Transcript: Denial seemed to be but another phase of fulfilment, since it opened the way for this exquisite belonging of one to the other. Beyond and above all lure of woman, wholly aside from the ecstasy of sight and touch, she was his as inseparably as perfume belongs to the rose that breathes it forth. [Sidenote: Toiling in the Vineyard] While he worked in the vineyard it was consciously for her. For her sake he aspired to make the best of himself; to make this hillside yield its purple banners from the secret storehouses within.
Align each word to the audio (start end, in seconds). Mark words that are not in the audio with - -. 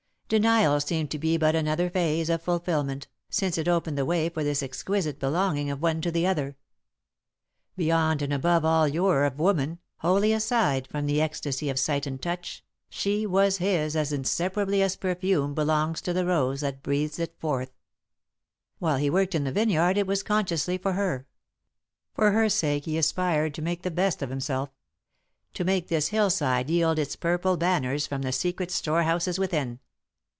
Denial 0.31 0.79
seemed 0.79 1.11
to 1.11 1.19
be 1.19 1.35
but 1.35 1.55
another 1.55 1.89
phase 1.89 2.29
of 2.29 2.41
fulfilment, 2.41 3.09
since 3.29 3.57
it 3.57 3.67
opened 3.67 3.97
the 3.97 4.05
way 4.05 4.29
for 4.29 4.45
this 4.45 4.63
exquisite 4.63 5.19
belonging 5.19 5.69
of 5.69 5.81
one 5.81 5.99
to 5.99 6.09
the 6.09 6.25
other. 6.25 6.55
Beyond 7.75 8.21
and 8.21 8.31
above 8.31 8.63
all 8.63 8.87
lure 8.87 9.25
of 9.25 9.39
woman, 9.41 9.79
wholly 9.97 10.31
aside 10.31 10.87
from 10.87 11.05
the 11.05 11.19
ecstasy 11.19 11.69
of 11.69 11.77
sight 11.77 12.07
and 12.07 12.21
touch, 12.21 12.63
she 12.87 13.25
was 13.25 13.57
his 13.57 13.93
as 13.97 14.13
inseparably 14.13 14.81
as 14.81 14.95
perfume 14.95 15.53
belongs 15.53 15.99
to 15.99 16.13
the 16.13 16.25
rose 16.25 16.61
that 16.61 16.81
breathes 16.81 17.19
it 17.19 17.35
forth. 17.37 17.71
[Sidenote: 17.75 17.81
Toiling 17.99 17.99
in 18.05 18.45
the 18.45 18.81
Vineyard] 18.81 18.87
While 18.87 18.97
he 19.01 19.09
worked 19.09 19.35
in 19.35 19.43
the 19.43 19.51
vineyard 19.51 19.97
it 19.97 20.07
was 20.07 20.23
consciously 20.23 20.77
for 20.77 20.93
her. 20.93 21.27
For 22.13 22.31
her 22.31 22.47
sake 22.47 22.85
he 22.85 22.97
aspired 22.97 23.53
to 23.55 23.61
make 23.61 23.81
the 23.81 23.91
best 23.91 24.21
of 24.21 24.29
himself; 24.29 24.69
to 25.55 25.65
make 25.65 25.89
this 25.89 26.07
hillside 26.07 26.69
yield 26.69 26.99
its 26.99 27.17
purple 27.17 27.57
banners 27.57 28.07
from 28.07 28.21
the 28.21 28.31
secret 28.31 28.71
storehouses 28.71 29.37
within. 29.37 29.81